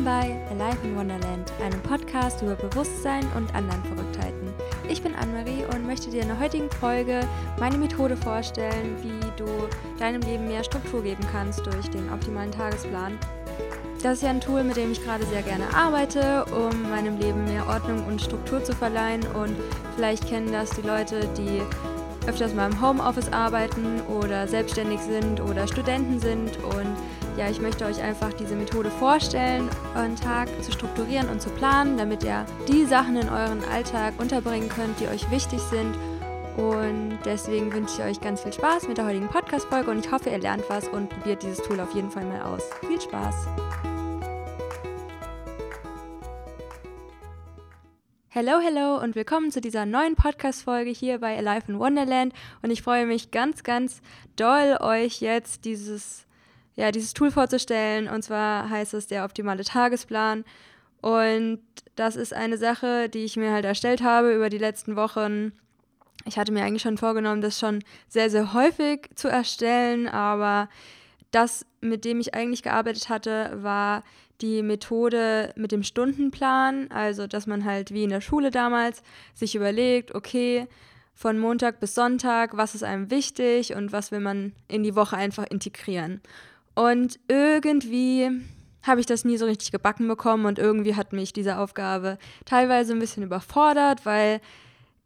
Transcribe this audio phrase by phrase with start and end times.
[0.00, 4.48] Willkommen bei Alive in Wonderland, einem Podcast über Bewusstsein und anderen Verrücktheiten.
[4.88, 7.20] Ich bin Anne-Marie und möchte dir in der heutigen Folge
[7.58, 9.46] meine Methode vorstellen, wie du
[9.98, 13.18] deinem Leben mehr Struktur geben kannst durch den optimalen Tagesplan.
[14.02, 17.44] Das ist ja ein Tool, mit dem ich gerade sehr gerne arbeite, um meinem Leben
[17.44, 19.26] mehr Ordnung und Struktur zu verleihen.
[19.34, 19.54] Und
[19.96, 21.60] vielleicht kennen das die Leute, die
[22.26, 26.96] öfters mal im Homeoffice arbeiten oder selbstständig sind oder Studenten sind und
[27.36, 31.96] ja, ich möchte euch einfach diese Methode vorstellen, euren Tag zu strukturieren und zu planen,
[31.96, 35.94] damit ihr die Sachen in euren Alltag unterbringen könnt, die euch wichtig sind.
[36.56, 40.30] Und deswegen wünsche ich euch ganz viel Spaß mit der heutigen Podcast-Folge und ich hoffe,
[40.30, 42.62] ihr lernt was und probiert dieses Tool auf jeden Fall mal aus.
[42.86, 43.46] Viel Spaß!
[48.32, 52.32] Hello, hello und willkommen zu dieser neuen Podcast-Folge hier bei Alive in Wonderland.
[52.62, 54.02] Und ich freue mich ganz, ganz
[54.36, 56.26] doll, euch jetzt dieses
[56.76, 58.08] ja, dieses Tool vorzustellen.
[58.08, 60.44] Und zwar heißt es der optimale Tagesplan.
[61.00, 61.60] Und
[61.96, 65.52] das ist eine Sache, die ich mir halt erstellt habe über die letzten Wochen.
[66.26, 70.68] Ich hatte mir eigentlich schon vorgenommen, das schon sehr, sehr häufig zu erstellen, aber
[71.30, 74.02] das, mit dem ich eigentlich gearbeitet hatte, war
[74.40, 76.90] die Methode mit dem Stundenplan.
[76.90, 79.02] Also, dass man halt wie in der Schule damals
[79.34, 80.66] sich überlegt, okay,
[81.14, 85.16] von Montag bis Sonntag, was ist einem wichtig und was will man in die Woche
[85.16, 86.20] einfach integrieren.
[86.74, 88.30] Und irgendwie
[88.82, 92.92] habe ich das nie so richtig gebacken bekommen und irgendwie hat mich diese Aufgabe teilweise
[92.92, 94.40] ein bisschen überfordert, weil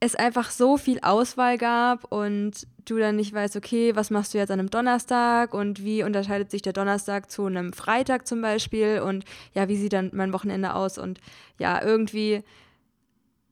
[0.01, 4.39] es einfach so viel Auswahl gab und du dann nicht weißt, okay, was machst du
[4.39, 9.01] jetzt an einem Donnerstag und wie unterscheidet sich der Donnerstag zu einem Freitag zum Beispiel
[9.01, 10.98] und ja, wie sieht dann mein Wochenende aus?
[10.98, 11.20] Und
[11.59, 12.42] ja, irgendwie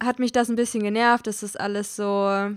[0.03, 2.51] hat mich das ein bisschen genervt, dass das alles so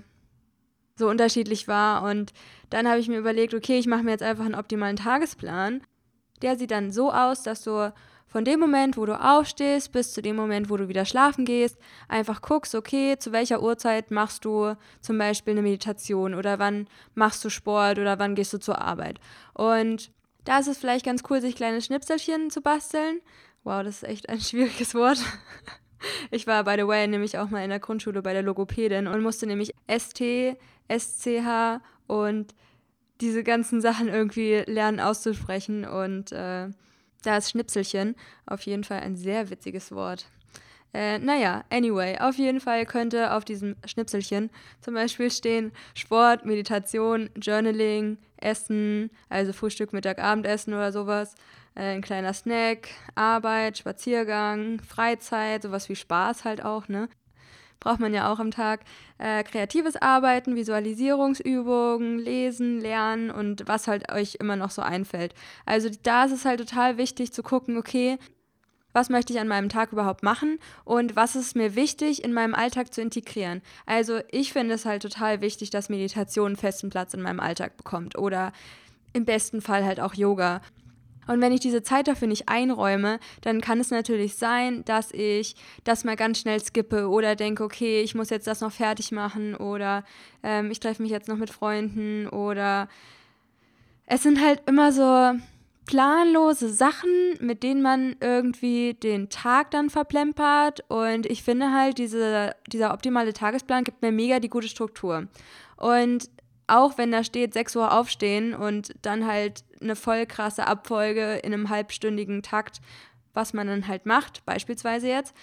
[0.96, 2.04] so unterschiedlich war.
[2.04, 2.34] Und
[2.70, 5.82] dann habe ich mir überlegt, okay, ich mache mir jetzt einfach einen optimalen Tagesplan.
[6.42, 7.94] Der sieht dann so aus, dass du
[8.28, 11.78] von dem Moment, wo du aufstehst, bis zu dem Moment, wo du wieder schlafen gehst,
[12.10, 17.46] einfach guckst, okay, zu welcher Uhrzeit machst du zum Beispiel eine Meditation oder wann machst
[17.46, 19.20] du Sport oder wann gehst du zur Arbeit.
[19.54, 20.12] Und
[20.44, 23.22] da ist es vielleicht ganz cool, sich kleine Schnipselchen zu basteln.
[23.64, 25.20] Wow, das ist echt ein schwieriges Wort.
[26.32, 29.22] Ich war, by the way, nämlich auch mal in der Grundschule bei der Logopädin und
[29.22, 30.22] musste nämlich ST,
[30.90, 32.54] SCH und
[33.22, 35.86] diese ganzen Sachen irgendwie lernen auszusprechen.
[35.86, 36.70] Und äh,
[37.24, 40.28] da ist Schnipselchen auf jeden Fall ein sehr witziges Wort.
[40.94, 44.50] Äh, naja, anyway, auf jeden Fall könnte auf diesem Schnipselchen
[44.80, 51.36] zum Beispiel stehen Sport, Meditation, Journaling, Essen, also Frühstück, Mittag, Abendessen oder sowas,
[51.76, 57.10] ein kleiner Snack, Arbeit, Spaziergang, Freizeit, sowas wie Spaß halt auch, ne?
[57.82, 58.82] Braucht man ja auch am Tag.
[59.18, 65.36] Äh, kreatives Arbeiten, Visualisierungsübungen, Lesen, Lernen und was halt euch immer noch so einfällt.
[65.66, 68.18] Also da ist es halt total wichtig zu gucken, okay,
[68.96, 72.56] was möchte ich an meinem Tag überhaupt machen und was ist mir wichtig in meinem
[72.56, 73.62] Alltag zu integrieren.
[73.86, 77.76] Also ich finde es halt total wichtig, dass Meditation einen festen Platz in meinem Alltag
[77.76, 78.54] bekommt oder
[79.12, 80.62] im besten Fall halt auch Yoga.
[81.28, 85.56] Und wenn ich diese Zeit dafür nicht einräume, dann kann es natürlich sein, dass ich
[85.84, 89.56] das mal ganz schnell skippe oder denke, okay, ich muss jetzt das noch fertig machen
[89.56, 90.04] oder
[90.44, 92.88] ähm, ich treffe mich jetzt noch mit Freunden oder
[94.06, 95.40] es sind halt immer so
[95.86, 97.10] planlose Sachen,
[97.40, 100.84] mit denen man irgendwie den Tag dann verplempert.
[100.90, 105.28] Und ich finde halt, diese, dieser optimale Tagesplan gibt mir mega die gute Struktur.
[105.78, 106.30] Und
[106.68, 111.54] auch wenn da steht 6 Uhr aufstehen und dann halt eine voll krasse Abfolge in
[111.54, 112.82] einem halbstündigen Takt,
[113.34, 115.36] was man dann halt macht, beispielsweise jetzt,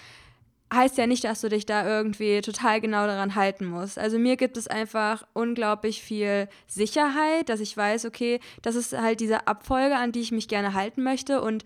[0.72, 3.98] heißt ja nicht, dass du dich da irgendwie total genau daran halten musst.
[3.98, 9.20] Also mir gibt es einfach unglaublich viel Sicherheit, dass ich weiß, okay, das ist halt
[9.20, 11.64] diese Abfolge, an die ich mich gerne halten möchte und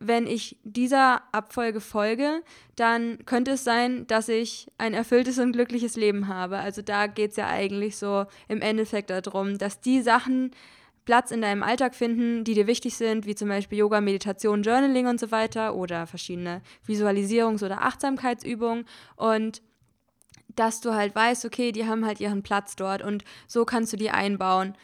[0.00, 2.42] wenn ich dieser Abfolge folge,
[2.74, 6.58] dann könnte es sein, dass ich ein erfülltes und glückliches Leben habe.
[6.58, 10.52] Also da geht es ja eigentlich so im Endeffekt darum, dass die Sachen
[11.04, 15.06] Platz in deinem Alltag finden, die dir wichtig sind, wie zum Beispiel Yoga, Meditation, Journaling
[15.06, 18.86] und so weiter oder verschiedene Visualisierungs- oder Achtsamkeitsübungen
[19.16, 19.60] und
[20.56, 23.96] dass du halt weißt, okay, die haben halt ihren Platz dort und so kannst du
[23.96, 24.74] die einbauen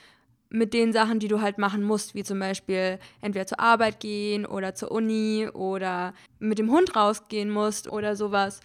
[0.48, 4.46] mit den Sachen, die du halt machen musst, wie zum Beispiel entweder zur Arbeit gehen
[4.46, 8.60] oder zur Uni oder mit dem Hund rausgehen musst oder sowas.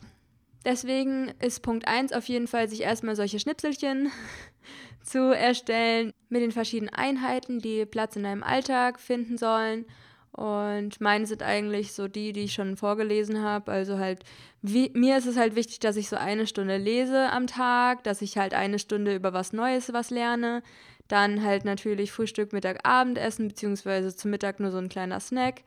[0.63, 4.11] Deswegen ist Punkt 1 auf jeden Fall, sich erstmal solche Schnipselchen
[5.03, 9.85] zu erstellen mit den verschiedenen Einheiten, die Platz in deinem Alltag finden sollen.
[10.33, 13.71] Und meine sind eigentlich so die, die ich schon vorgelesen habe.
[13.71, 14.23] Also halt,
[14.61, 18.21] wie, mir ist es halt wichtig, dass ich so eine Stunde lese am Tag, dass
[18.21, 20.63] ich halt eine Stunde über was Neues was lerne,
[21.09, 25.63] dann halt natürlich Frühstück, Mittag, Abendessen, beziehungsweise zum Mittag nur so ein kleiner Snack.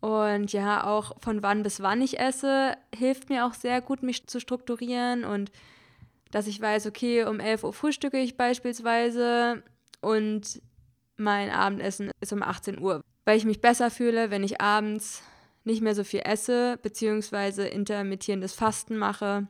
[0.00, 4.26] Und ja, auch von wann bis wann ich esse, hilft mir auch sehr gut, mich
[4.26, 5.52] zu strukturieren und
[6.30, 9.62] dass ich weiß, okay, um 11 Uhr frühstücke ich beispielsweise
[10.00, 10.62] und
[11.18, 15.22] mein Abendessen ist um 18 Uhr, weil ich mich besser fühle, wenn ich abends
[15.62, 19.46] nicht mehr so viel esse, beziehungsweise intermittierendes Fasten mache.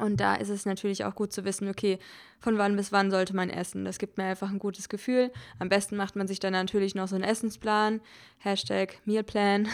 [0.00, 1.98] Und da ist es natürlich auch gut zu wissen, okay,
[2.40, 3.84] von wann bis wann sollte man essen.
[3.84, 5.30] Das gibt mir einfach ein gutes Gefühl.
[5.58, 8.00] Am besten macht man sich dann natürlich noch so einen Essensplan,
[8.38, 9.68] Hashtag Mealplan.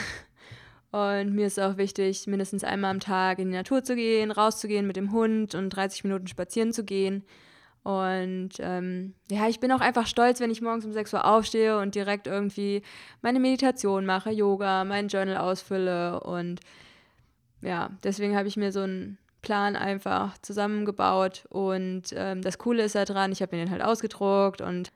[0.90, 4.84] Und mir ist auch wichtig, mindestens einmal am Tag in die Natur zu gehen, rauszugehen
[4.84, 7.22] mit dem Hund und 30 Minuten spazieren zu gehen.
[7.88, 11.78] Und ähm, ja, ich bin auch einfach stolz, wenn ich morgens um 6 Uhr aufstehe
[11.78, 12.82] und direkt irgendwie
[13.22, 16.20] meine Meditation mache, Yoga, mein Journal ausfülle.
[16.20, 16.60] Und
[17.62, 21.46] ja, deswegen habe ich mir so einen Plan einfach zusammengebaut.
[21.48, 24.92] Und ähm, das Coole ist daran, ich habe mir den halt ausgedruckt und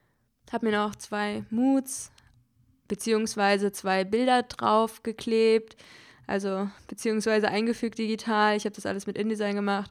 [0.53, 2.13] habe mir noch zwei Moods
[2.89, 5.79] beziehungsweise zwei Bilder drauf geklebt,
[6.27, 8.55] also beziehungsweise eingefügt digital.
[8.55, 9.91] Ich habe das alles mit InDesign gemacht,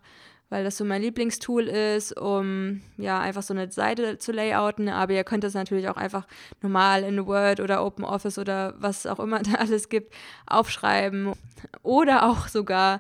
[0.52, 4.90] weil das so mein Lieblingstool ist, um ja einfach so eine Seite zu layouten.
[4.90, 6.28] Aber ihr könnt das natürlich auch einfach
[6.62, 10.14] normal in Word oder OpenOffice oder was auch immer da alles gibt,
[10.46, 11.32] aufschreiben
[11.84, 13.00] oder auch sogar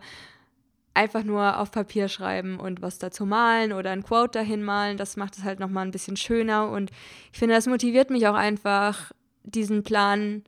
[0.93, 4.95] einfach nur auf Papier schreiben und was dazu malen oder ein Quote dahin malen.
[4.95, 6.89] Das macht es halt nochmal ein bisschen schöner und
[7.33, 9.11] ich finde, das motiviert mich auch einfach,
[9.43, 10.43] diesen Plan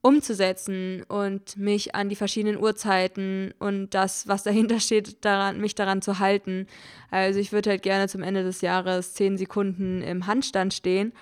[0.00, 6.02] umzusetzen und mich an die verschiedenen Uhrzeiten und das, was dahinter steht, daran, mich daran
[6.02, 6.66] zu halten.
[7.10, 11.12] Also ich würde halt gerne zum Ende des Jahres zehn Sekunden im Handstand stehen.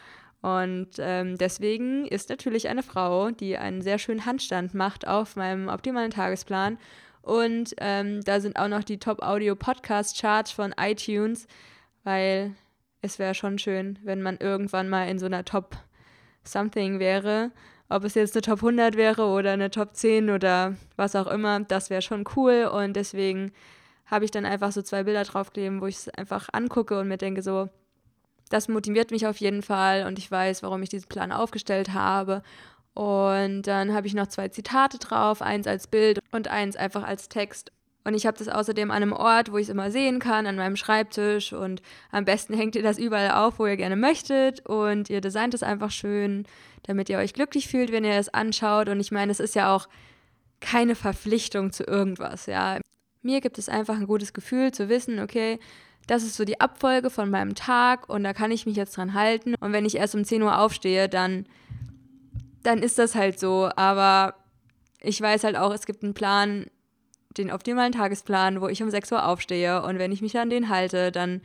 [0.42, 5.68] Und ähm, deswegen ist natürlich eine Frau, die einen sehr schönen Handstand macht, auf meinem
[5.68, 6.78] optimalen Tagesplan.
[7.22, 11.48] Und ähm, da sind auch noch die Top-Audio-Podcast-Charts von iTunes,
[12.04, 12.54] weil
[13.00, 15.76] es wäre schon schön, wenn man irgendwann mal in so einer Top-
[16.48, 17.50] Something wäre.
[17.88, 21.60] Ob es jetzt eine Top 100 wäre oder eine Top 10 oder was auch immer,
[21.60, 22.68] das wäre schon cool.
[22.72, 23.52] Und deswegen
[24.06, 27.18] habe ich dann einfach so zwei Bilder draufkleben, wo ich es einfach angucke und mir
[27.18, 27.68] denke so,
[28.48, 32.42] das motiviert mich auf jeden Fall und ich weiß, warum ich diesen Plan aufgestellt habe.
[32.94, 37.28] Und dann habe ich noch zwei Zitate drauf, eins als Bild und eins einfach als
[37.28, 37.70] Text.
[38.06, 40.56] Und ich habe das außerdem an einem Ort, wo ich es immer sehen kann, an
[40.56, 41.52] meinem Schreibtisch.
[41.52, 41.82] Und
[42.12, 44.64] am besten hängt ihr das überall auf, wo ihr gerne möchtet.
[44.64, 46.46] Und ihr designt es einfach schön,
[46.84, 48.88] damit ihr euch glücklich fühlt, wenn ihr es anschaut.
[48.88, 49.88] Und ich meine, es ist ja auch
[50.60, 52.78] keine Verpflichtung zu irgendwas, ja.
[53.22, 55.58] Mir gibt es einfach ein gutes Gefühl zu wissen, okay,
[56.06, 59.14] das ist so die Abfolge von meinem Tag und da kann ich mich jetzt dran
[59.14, 59.56] halten.
[59.58, 61.46] Und wenn ich erst um 10 Uhr aufstehe, dann,
[62.62, 63.68] dann ist das halt so.
[63.74, 64.34] Aber
[65.00, 66.66] ich weiß halt auch, es gibt einen Plan,
[67.38, 70.68] den optimalen Tagesplan, wo ich um 6 Uhr aufstehe und wenn ich mich an den
[70.68, 71.40] halte, dann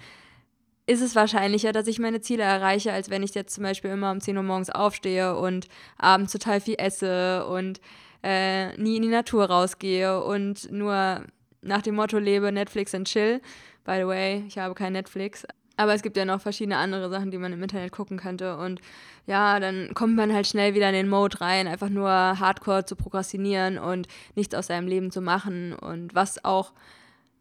[0.88, 4.11] ist es wahrscheinlicher, dass ich meine Ziele erreiche, als wenn ich jetzt zum Beispiel immer
[4.11, 5.67] um 10 Uhr morgens aufstehe und
[5.97, 7.79] abends total viel esse und
[8.23, 11.23] äh, nie in die Natur rausgehe und nur
[11.61, 13.41] nach dem Motto lebe, Netflix and chill.
[13.83, 15.45] By the way, ich habe kein Netflix,
[15.77, 18.57] aber es gibt ja noch verschiedene andere Sachen, die man im Internet gucken könnte.
[18.57, 18.81] Und
[19.25, 22.95] ja, dann kommt man halt schnell wieder in den Mode rein, einfach nur hardcore zu
[22.95, 25.73] prokrastinieren und nichts aus seinem Leben zu machen.
[25.73, 26.73] Und was auch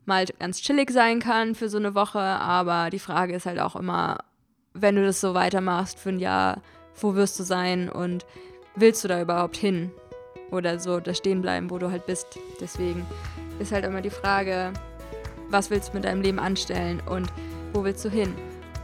[0.07, 2.19] mal ganz chillig sein kann für so eine Woche.
[2.19, 4.19] Aber die Frage ist halt auch immer,
[4.73, 6.63] wenn du das so weitermachst für ein Jahr,
[6.95, 8.25] wo wirst du sein und
[8.77, 9.91] willst du da überhaupt hin?
[10.51, 12.39] Oder so da stehen bleiben, wo du halt bist.
[12.61, 13.07] Deswegen
[13.61, 14.73] ist halt immer die Frage,
[15.49, 17.29] was willst du mit deinem Leben anstellen und
[17.73, 18.35] wo willst du hin?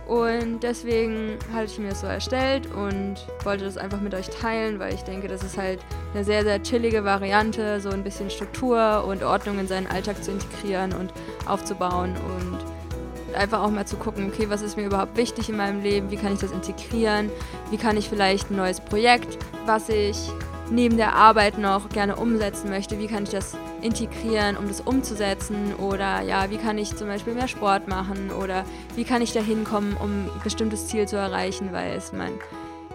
[0.07, 4.78] Und deswegen hatte ich mir das so erstellt und wollte das einfach mit euch teilen,
[4.78, 5.81] weil ich denke, das ist halt
[6.14, 10.31] eine sehr, sehr chillige Variante, so ein bisschen Struktur und Ordnung in seinen Alltag zu
[10.31, 11.12] integrieren und
[11.45, 15.83] aufzubauen und einfach auch mal zu gucken, okay, was ist mir überhaupt wichtig in meinem
[15.83, 17.31] Leben, wie kann ich das integrieren,
[17.71, 20.31] wie kann ich vielleicht ein neues Projekt, was ich
[20.70, 25.75] neben der Arbeit noch gerne umsetzen möchte, wie kann ich das integrieren, um das umzusetzen?
[25.75, 28.30] Oder ja, wie kann ich zum Beispiel mehr Sport machen?
[28.30, 32.32] Oder wie kann ich da hinkommen, um ein bestimmtes Ziel zu erreichen, weil es mein,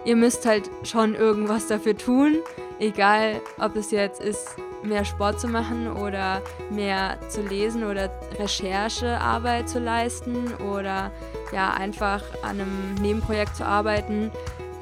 [0.04, 2.36] ihr müsst halt schon irgendwas dafür tun,
[2.78, 9.68] egal ob es jetzt ist, mehr Sport zu machen oder mehr zu lesen oder Recherchearbeit
[9.68, 11.12] zu leisten oder
[11.52, 14.30] ja, einfach an einem Nebenprojekt zu arbeiten.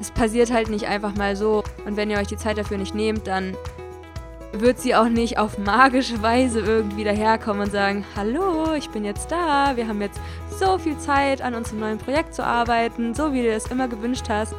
[0.01, 1.63] Es passiert halt nicht einfach mal so.
[1.85, 3.55] Und wenn ihr euch die Zeit dafür nicht nehmt, dann
[4.51, 9.31] wird sie auch nicht auf magische Weise irgendwie daherkommen und sagen, hallo, ich bin jetzt
[9.31, 10.19] da, wir haben jetzt
[10.59, 14.25] so viel Zeit an unserem neuen Projekt zu arbeiten, so wie du es immer gewünscht
[14.27, 14.55] hast.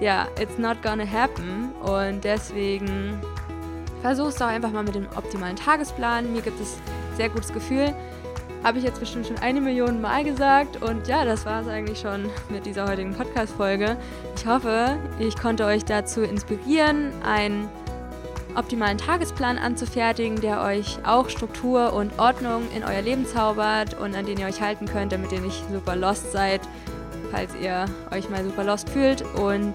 [0.00, 3.20] Ja, it's not gonna happen und deswegen
[4.00, 6.32] versuch es doch einfach mal mit dem optimalen Tagesplan.
[6.32, 6.78] Mir gibt es
[7.16, 7.94] sehr gutes Gefühl.
[8.62, 11.98] Habe ich jetzt bestimmt schon eine Million Mal gesagt und ja, das war es eigentlich
[11.98, 13.96] schon mit dieser heutigen Podcast-Folge.
[14.36, 17.68] Ich hoffe, ich konnte euch dazu inspirieren, ein
[18.54, 24.26] optimalen Tagesplan anzufertigen, der euch auch Struktur und Ordnung in euer Leben zaubert und an
[24.26, 26.60] den ihr euch halten könnt, damit ihr nicht super lost seid,
[27.32, 29.22] falls ihr euch mal super lost fühlt.
[29.34, 29.74] Und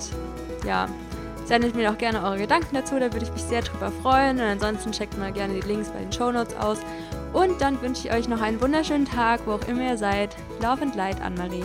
[0.66, 0.88] ja,
[1.48, 4.38] sendet mir doch gerne eure Gedanken dazu, da würde ich mich sehr drüber freuen.
[4.38, 6.80] Und ansonsten checkt mal gerne die Links bei den Show Notes aus.
[7.34, 10.36] Und dann wünsche ich euch noch einen wunderschönen Tag, wo auch immer ihr seid.
[10.62, 11.64] Love and Light, Anne-Marie.